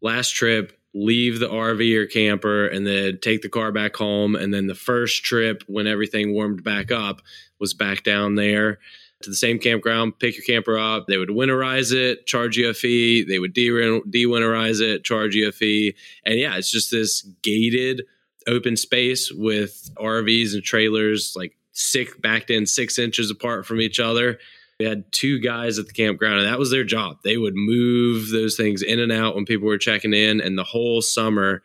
[0.00, 4.34] last trip, leave the RV or camper and then take the car back home.
[4.34, 7.22] And then the first trip, when everything warmed back up,
[7.60, 8.78] was back down there
[9.22, 11.06] to the same campground, pick your camper up.
[11.06, 13.22] They would winterize it, charge you a fee.
[13.22, 15.94] They would de winterize it, charge you a fee.
[16.24, 18.02] And yeah, it's just this gated
[18.46, 24.00] open space with RVs and trailers like six backed in six inches apart from each
[24.00, 24.38] other.
[24.78, 27.18] We had two guys at the campground, and that was their job.
[27.22, 30.40] They would move those things in and out when people were checking in.
[30.40, 31.62] And the whole summer,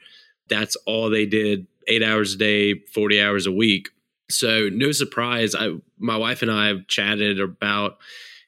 [0.50, 3.90] that's all they did eight hours a day, 40 hours a week
[4.30, 7.98] so no surprise, I my wife and I have chatted about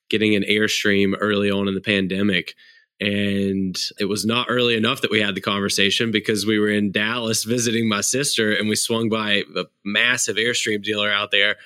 [0.10, 2.56] getting an airstream early on in the pandemic.
[3.00, 6.92] And it was not early enough that we had the conversation because we were in
[6.92, 11.58] Dallas visiting my sister and we swung by a massive airstream dealer out there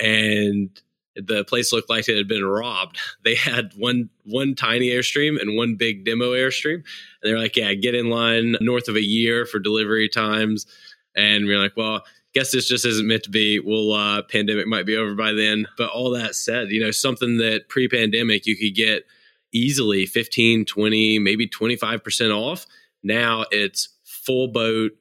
[0.00, 0.70] and
[1.14, 2.98] the place looked like it had been robbed.
[3.24, 6.76] They had one one tiny airstream and one big demo airstream.
[6.76, 6.84] And
[7.22, 10.66] they're like, Yeah, get in line north of a year for delivery times.
[11.14, 12.02] And we we're like, Well,
[12.34, 13.60] guess this just isn't meant to be.
[13.60, 15.66] Well, uh, pandemic might be over by then.
[15.76, 19.04] But all that said, you know, something that pre pandemic you could get
[19.52, 22.66] easily 15, 20, maybe 25% off.
[23.02, 24.92] Now it's full boat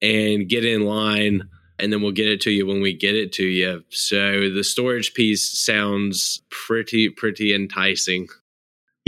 [0.00, 3.32] and get in line and then we'll get it to you when we get it
[3.32, 3.84] to you.
[3.90, 8.28] So the storage piece sounds pretty, pretty enticing.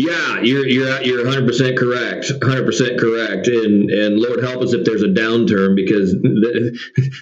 [0.01, 4.73] Yeah, you're you're you're 100 percent correct, 100 percent correct, and and Lord help us
[4.73, 6.15] if there's a downturn because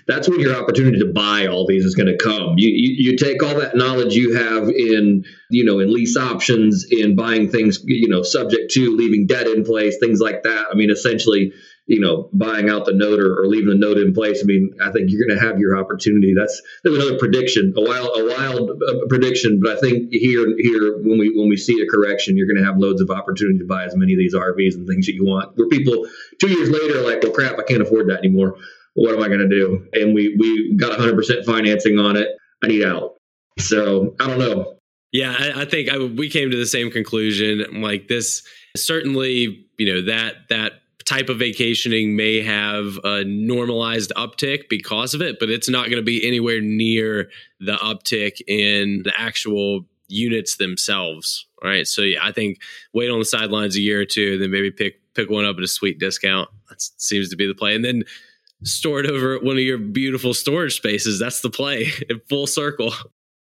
[0.07, 2.59] that's when your opportunity to buy all these is going to come.
[2.59, 6.85] You, you you take all that knowledge you have in you know in lease options,
[6.91, 10.67] in buying things you know subject to leaving debt in place, things like that.
[10.71, 11.55] I mean, essentially
[11.87, 14.41] you know, buying out the note or, or leaving the note in place.
[14.43, 16.35] I mean, I think you're going to have your opportunity.
[16.37, 20.99] That's there's another prediction, a wild, a wild uh, prediction, but I think here, here
[20.99, 23.67] when we when we see a correction, you're going to have loads of opportunity to
[23.67, 25.57] buy as many of these RVs and things that you want.
[25.57, 26.07] Where people
[26.41, 28.57] two years later are like, well, crap, I can't afford that anymore.
[28.95, 29.87] What am I going to do?
[29.93, 32.29] And we we got 100% financing on it.
[32.65, 33.15] I need out.
[33.59, 34.77] So I don't know.
[35.13, 37.81] Yeah, I, I think I, we came to the same conclusion.
[37.81, 38.43] Like this,
[38.77, 40.73] certainly, you know that that
[41.07, 45.97] type of vacationing may have a normalized uptick because of it, but it's not going
[45.97, 51.47] to be anywhere near the uptick in the actual units themselves.
[51.63, 51.87] All right.
[51.87, 52.61] So yeah, I think
[52.93, 55.63] wait on the sidelines a year or two, then maybe pick pick one up at
[55.63, 56.51] a sweet discount.
[56.69, 57.75] That seems to be the play.
[57.75, 58.03] And then
[58.65, 61.19] store it over at one of your beautiful storage spaces.
[61.19, 62.93] That's the play in full circle.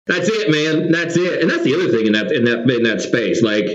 [0.08, 0.92] That's it, man.
[0.92, 1.42] That's it.
[1.42, 3.44] And that's the other thing in that in that in that space.
[3.44, 3.68] Like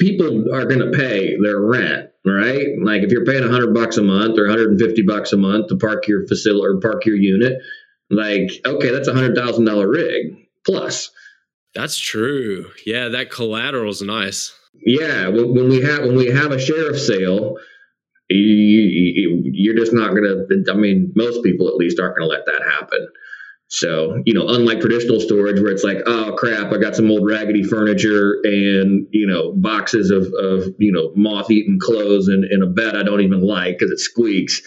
[0.00, 2.66] people are going to pay their rent right?
[2.82, 6.08] Like if you're paying 100 bucks a month or 150 bucks a month to park
[6.08, 7.58] your facility or park your unit,
[8.10, 11.10] like okay, that's a hundred thousand dollar rig plus.
[11.74, 12.70] That's true.
[12.84, 14.54] Yeah, that collateral is nice.
[14.74, 17.56] Yeah, when, when we have when we have a sheriff sale,
[18.28, 20.44] you, are just not gonna.
[20.70, 23.08] I mean, most people at least aren't gonna let that happen.
[23.68, 27.26] So, you know, unlike traditional storage where it's like, oh crap, I got some old
[27.26, 32.62] raggedy furniture and, you know, boxes of, of you know, moth eaten clothes and, and
[32.62, 34.62] a bed I don't even like because it squeaks.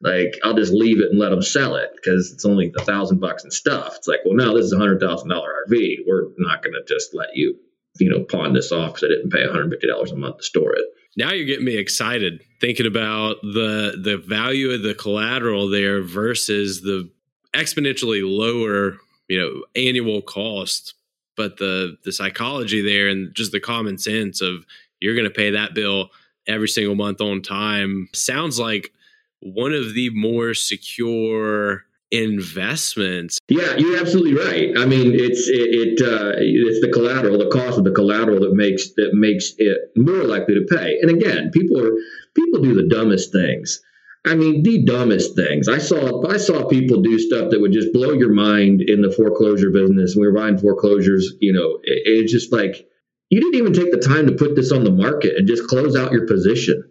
[0.00, 3.20] Like, I'll just leave it and let them sell it because it's only a thousand
[3.20, 3.94] bucks and stuff.
[3.96, 5.98] It's like, well, no, this is a hundred thousand dollar RV.
[6.06, 7.56] We're not going to just let you,
[7.98, 10.84] you know, pawn this off because I didn't pay $150 a month to store it.
[11.16, 16.82] Now you're getting me excited thinking about the the value of the collateral there versus
[16.82, 17.08] the
[17.54, 20.94] exponentially lower, you know, annual cost,
[21.36, 24.64] but the the psychology there and just the common sense of
[25.00, 26.10] you're going to pay that bill
[26.46, 28.92] every single month on time sounds like
[29.40, 33.38] one of the more secure investments.
[33.48, 34.70] Yeah, you're absolutely right.
[34.78, 38.54] I mean, it's it, it uh, it's the collateral, the cost of the collateral that
[38.54, 40.98] makes that makes it more likely to pay.
[41.02, 41.90] And again, people are
[42.34, 43.82] people do the dumbest things.
[44.26, 45.68] I mean, the dumbest things.
[45.68, 49.12] I saw I saw people do stuff that would just blow your mind in the
[49.12, 50.16] foreclosure business.
[50.16, 52.88] We were buying foreclosures, you know, it, it's just like
[53.28, 55.94] you didn't even take the time to put this on the market and just close
[55.94, 56.84] out your position.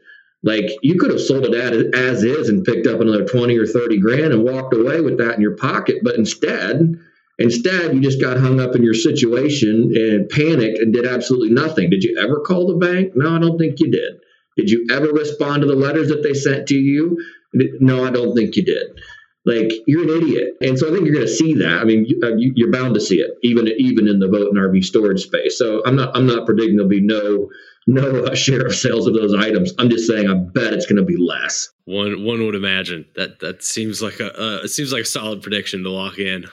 [0.44, 3.66] Like you could have sold it as, as is and picked up another 20 or
[3.66, 5.98] 30 grand and walked away with that in your pocket.
[6.04, 7.00] But instead,
[7.40, 11.90] instead you just got hung up in your situation and panicked and did absolutely nothing.
[11.90, 13.14] Did you ever call the bank?
[13.16, 14.20] No, I don't think you did.
[14.58, 17.18] Did you ever respond to the letters that they sent to you?
[17.54, 19.00] No, I don't think you did.
[19.46, 21.80] Like you're an idiot, and so I think you're going to see that.
[21.82, 24.58] I mean, uh, you, are bound to see it, even even in the boat and
[24.58, 25.58] RV storage space.
[25.58, 27.50] So I'm not I'm not predicting there'll be no
[27.86, 29.74] no uh, share of sales of those items.
[29.78, 31.70] I'm just saying I bet it's going to be less.
[31.84, 35.42] One one would imagine that that seems like a uh, it seems like a solid
[35.42, 36.46] prediction to lock in.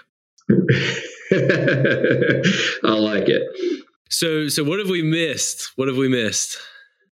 [0.50, 0.54] I
[2.82, 3.42] like it.
[4.08, 5.70] So so what have we missed?
[5.76, 6.58] What have we missed?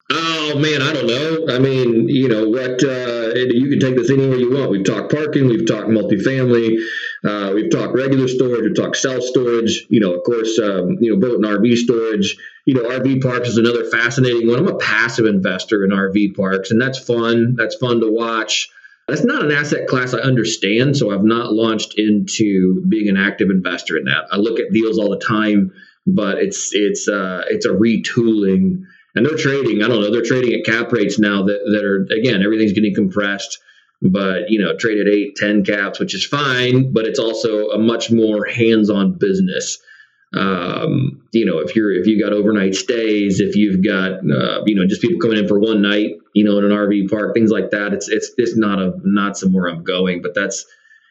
[0.08, 1.54] Oh man, I don't know.
[1.54, 2.82] I mean, you know what?
[2.84, 4.70] Uh, you can take this anywhere you want.
[4.70, 6.76] We've talked parking, we've talked multifamily,
[7.24, 9.84] uh, we've talked regular storage, we've talked self storage.
[9.88, 12.36] You know, of course, um, you know, boat and RV storage.
[12.66, 14.60] You know, RV parks is another fascinating one.
[14.60, 17.56] I'm a passive investor in RV parks, and that's fun.
[17.56, 18.70] That's fun to watch.
[19.08, 23.50] That's not an asset class I understand, so I've not launched into being an active
[23.50, 24.26] investor in that.
[24.30, 25.72] I look at deals all the time,
[26.06, 28.84] but it's it's uh, it's a retooling
[29.16, 29.83] and they're trading.
[29.83, 30.12] I don't know.
[30.12, 33.59] They're trading at cap rates now that that are again everything's getting compressed,
[34.02, 37.79] but you know trade at eight, ten caps, which is fine, but it's also a
[37.79, 39.79] much more hands-on business.
[40.35, 44.76] Um, you know, if you're if you got overnight stays, if you've got uh, you
[44.76, 47.50] know just people coming in for one night, you know, in an RV park, things
[47.50, 47.94] like that.
[47.94, 50.66] It's it's it's not a not somewhere I'm going, but that's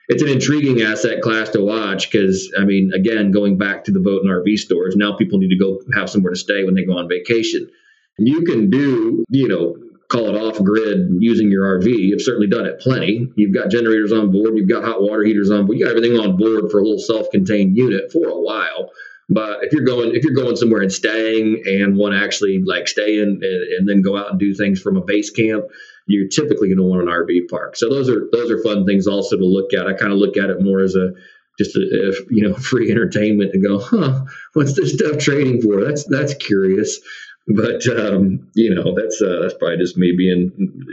[0.10, 4.00] it's an intriguing asset class to watch because I mean, again, going back to the
[4.00, 6.86] boat and RV stores, now people need to go have somewhere to stay when they
[6.86, 7.72] go on vacation
[8.18, 9.76] you can do, you know,
[10.10, 11.88] call it off grid using your RV.
[11.88, 13.28] You've certainly done it plenty.
[13.36, 16.20] You've got generators on board, you've got hot water heaters on board, you got everything
[16.20, 18.92] on board for a little self-contained unit for a while.
[19.28, 22.88] But if you're going if you're going somewhere and staying and want to actually like
[22.88, 25.66] stay in and, and then go out and do things from a base camp,
[26.06, 27.76] you're typically going to want an RV park.
[27.76, 29.88] So those are those are fun things also to look at.
[29.88, 31.14] I kind of look at it more as a
[31.58, 34.26] just a, a, you know free entertainment to go, huh?
[34.54, 35.84] What's this stuff trading for?
[35.84, 37.00] That's that's curious
[37.48, 40.52] but um, you know that's uh, that's probably just me being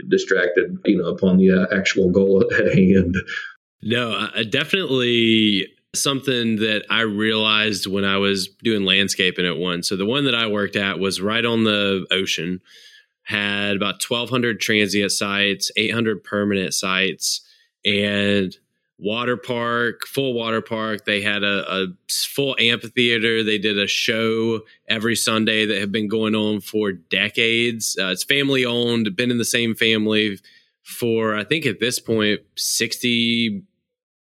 [0.09, 3.15] distracted you know upon the uh, actual goal at hand.
[3.81, 9.83] No uh, definitely something that i realized when i was doing landscaping at one.
[9.83, 12.61] So the one that i worked at was right on the ocean
[13.23, 17.41] had about 1200 transient sites 800 permanent sites
[17.85, 18.57] and
[18.97, 21.05] water park, full water park.
[21.05, 23.43] They had a, a, full amphitheater.
[23.43, 27.97] They did a show every Sunday that had been going on for decades.
[27.99, 30.39] Uh, it's family owned, been in the same family
[30.83, 33.63] for, I think at this point, 60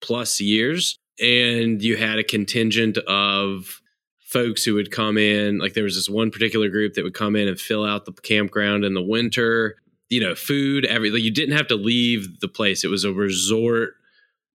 [0.01, 0.99] plus years.
[1.21, 3.81] And you had a contingent of
[4.21, 5.59] folks who would come in.
[5.59, 8.13] Like there was this one particular group that would come in and fill out the
[8.13, 9.77] campground in the winter.
[10.09, 11.23] You know, food, everything.
[11.23, 12.83] You didn't have to leave the place.
[12.83, 13.95] It was a resort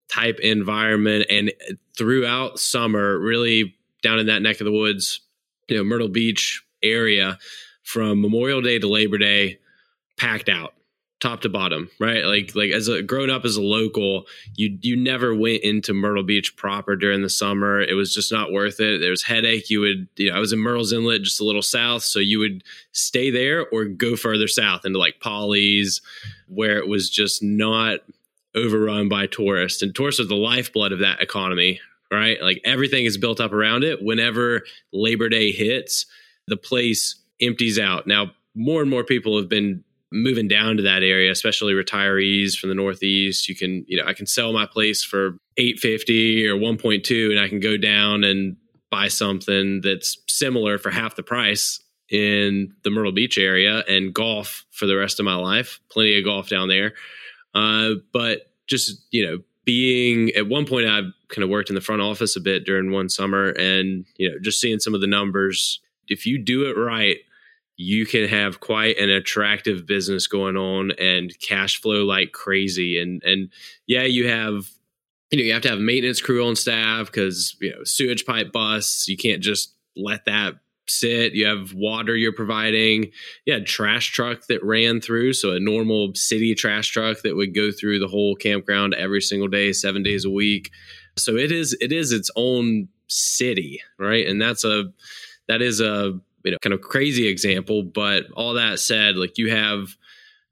[0.10, 1.26] type environment.
[1.30, 1.52] And
[1.98, 5.22] throughout summer, really down in that neck of the woods,
[5.68, 7.38] you know, Myrtle Beach area
[7.84, 9.60] from Memorial Day to Labor Day,
[10.18, 10.74] packed out.
[11.20, 12.26] top to bottom, right?
[12.26, 16.24] Like like as a grown up as a local, you you never went into Myrtle
[16.24, 17.82] Beach proper during the summer.
[17.82, 19.00] It was just not worth it.
[19.00, 19.70] There was headache.
[19.70, 22.40] You would you know I was in Murrells Inlet, just a little south, so you
[22.40, 26.02] would stay there or go further south into like Pawleys,
[26.48, 28.00] where it was just not
[28.56, 29.82] overrun by tourists.
[29.82, 31.80] And tourists are the lifeblood of that economy,
[32.12, 32.42] right?
[32.42, 34.02] Like everything is built up around it.
[34.02, 36.06] Whenever Labor Day hits,
[36.48, 38.08] the place empties out.
[38.08, 42.70] Now more and more people have been moving down to that area, especially retirees from
[42.70, 47.32] the Northeast, you can, you know, I can sell my place for 850 or 1.2
[47.32, 48.56] and I can go down and
[48.90, 54.66] buy something that's similar for half the price in the Myrtle Beach area and golf
[54.72, 55.80] for the rest of my life.
[55.92, 56.94] Plenty of golf down there.
[57.54, 61.82] Uh, but just, you know, being at one point, I've kind of worked in the
[61.82, 65.08] front office a bit during one summer and, you know, just seeing some of the
[65.08, 65.82] numbers.
[66.08, 67.18] If you do it right,
[67.78, 73.00] you can have quite an attractive business going on and cash flow like crazy.
[73.00, 73.50] And and
[73.86, 74.70] yeah, you have
[75.30, 78.52] you know you have to have maintenance crew on staff because you know sewage pipe
[78.52, 79.08] busts.
[79.08, 80.56] You can't just let that
[80.90, 81.34] sit.
[81.34, 83.12] You have water you're providing.
[83.46, 85.34] You had trash truck that ran through.
[85.34, 89.48] So a normal city trash truck that would go through the whole campground every single
[89.48, 90.72] day, seven days a week.
[91.18, 94.28] So it is it is its own city, right?
[94.28, 94.86] And that's a
[95.48, 99.52] that is a you know kind of crazy example but all that said like you
[99.52, 99.96] have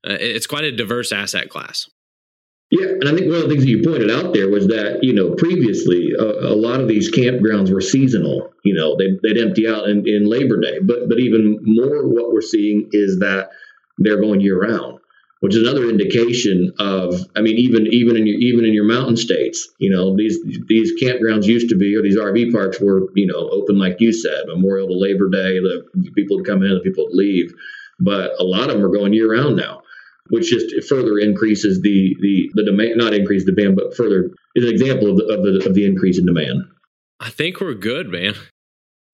[0.07, 1.89] uh, it's quite a diverse asset class
[2.71, 4.99] yeah, and I think one of the things that you pointed out there was that
[5.01, 8.51] you know previously a, a lot of these campgrounds were seasonal.
[8.63, 12.33] You know, they, would empty out in, in Labor Day, but but even more, what
[12.33, 13.49] we're seeing is that
[13.99, 14.99] they're going year round
[15.45, 19.15] which is another indication of i mean even even in your even in your mountain
[19.15, 23.27] states you know these these campgrounds used to be or these rv parks were you
[23.27, 25.85] know open like you said memorial to labor day the
[26.15, 27.53] people would come in the people would leave
[27.99, 29.81] but a lot of them are going year round now
[30.29, 34.63] which just further increases the the the demand not increase the demand but further is
[34.63, 36.63] an example of the, of the of the increase in demand
[37.19, 38.33] i think we're good man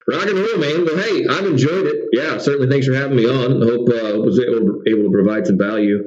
[0.08, 0.84] rock and roll, man.
[0.84, 2.08] Well, hey, I've enjoyed it.
[2.12, 2.68] Yeah, certainly.
[2.68, 3.62] Thanks for having me on.
[3.62, 6.04] I hope uh, was able, able to provide some value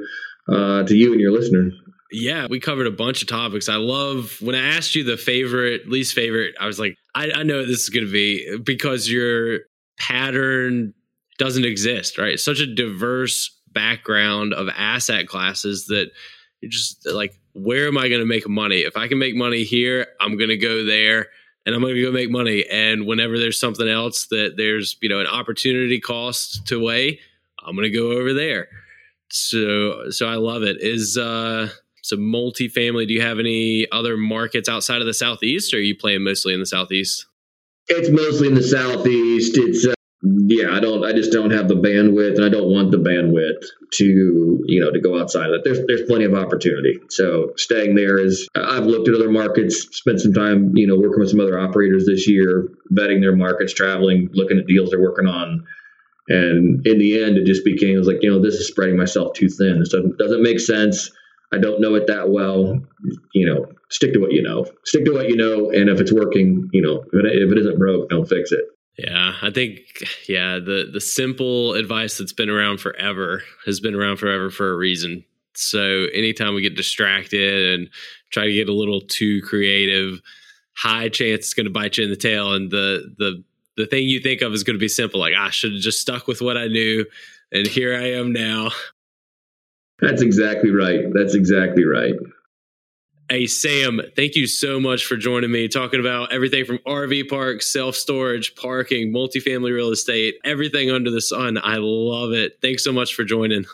[0.51, 1.73] uh, to you and your listeners.
[2.11, 3.67] Yeah, we covered a bunch of topics.
[3.67, 6.55] I love when I asked you the favorite, least favorite.
[6.59, 9.61] I was like, I, I know this is going to be because your
[9.97, 10.93] pattern
[11.37, 12.33] doesn't exist, right?
[12.33, 16.09] It's such a diverse background of asset classes that
[16.61, 18.77] you're just like, where am I going to make money?
[18.77, 21.27] If I can make money here, I'm going to go there
[21.65, 22.65] and I'm going to go make money.
[22.71, 27.19] And whenever there's something else that there's, you know, an opportunity cost to weigh,
[27.63, 28.67] I'm going to go over there.
[29.29, 30.77] So, so I love it.
[30.81, 31.69] Is, uh,
[32.01, 35.95] so multifamily, do you have any other markets outside of the Southeast or are you
[35.95, 37.25] playing mostly in the Southeast?
[37.87, 39.57] It's mostly in the Southeast.
[39.57, 39.93] It's, uh,
[40.47, 41.05] yeah, I don't.
[41.05, 44.91] I just don't have the bandwidth, and I don't want the bandwidth to you know
[44.91, 45.61] to go outside of that.
[45.63, 46.99] There's there's plenty of opportunity.
[47.09, 48.47] So staying there is.
[48.55, 52.05] I've looked at other markets, spent some time you know working with some other operators
[52.05, 55.65] this year, vetting their markets, traveling, looking at deals they're working on,
[56.27, 58.97] and in the end, it just became it was like you know this is spreading
[58.97, 59.79] myself too thin.
[59.79, 61.11] This doesn't doesn't make sense.
[61.53, 62.81] I don't know it that well.
[63.33, 64.65] You know, stick to what you know.
[64.85, 68.09] Stick to what you know, and if it's working, you know, if it isn't broke,
[68.09, 68.65] don't fix it.
[68.97, 69.79] Yeah, I think
[70.27, 74.75] yeah, the the simple advice that's been around forever has been around forever for a
[74.77, 75.25] reason.
[75.53, 77.89] So anytime we get distracted and
[78.31, 80.21] try to get a little too creative,
[80.75, 83.43] high chance it's going to bite you in the tail and the the
[83.77, 85.99] the thing you think of is going to be simple like I should have just
[85.99, 87.05] stuck with what I knew
[87.51, 88.71] and here I am now.
[89.99, 91.05] That's exactly right.
[91.13, 92.13] That's exactly right.
[93.27, 97.71] Hey, Sam, thank you so much for joining me talking about everything from RV parks,
[97.71, 101.57] self storage, parking, multifamily real estate, everything under the sun.
[101.57, 102.59] I love it.
[102.61, 103.65] Thanks so much for joining.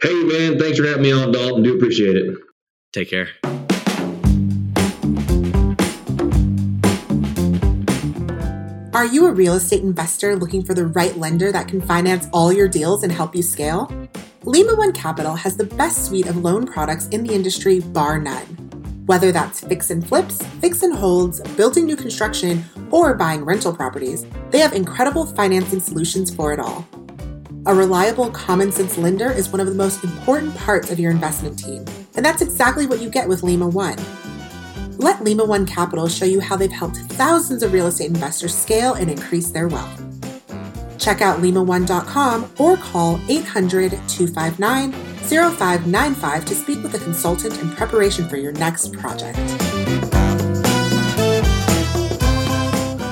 [0.00, 0.58] Hey, man.
[0.58, 1.62] Thanks for having me on, Dalton.
[1.62, 2.38] Do appreciate it.
[2.94, 3.28] Take care.
[8.94, 12.50] Are you a real estate investor looking for the right lender that can finance all
[12.50, 13.92] your deals and help you scale?
[14.44, 18.59] Lima One Capital has the best suite of loan products in the industry, bar none.
[19.10, 24.24] Whether that's fix and flips, fix and holds, building new construction, or buying rental properties,
[24.50, 26.86] they have incredible financing solutions for it all.
[27.66, 31.58] A reliable, common sense lender is one of the most important parts of your investment
[31.58, 31.84] team,
[32.14, 33.98] and that's exactly what you get with Lima One.
[34.98, 38.94] Let Lima One Capital show you how they've helped thousands of real estate investors scale
[38.94, 40.00] and increase their wealth.
[41.00, 48.28] Check out lima1.com or call 800 259 0595 to speak with a consultant in preparation
[48.28, 49.38] for your next project.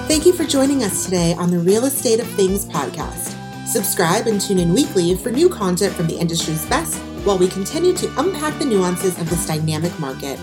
[0.09, 3.37] Thank you for joining us today on the Real Estate of Things podcast.
[3.69, 7.95] Subscribe and tune in weekly for new content from the industry's best while we continue
[7.95, 10.39] to unpack the nuances of this dynamic market.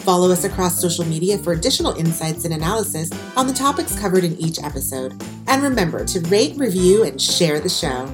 [0.00, 4.36] Follow us across social media for additional insights and analysis on the topics covered in
[4.38, 5.14] each episode.
[5.46, 8.08] And remember to rate, review, and share the show.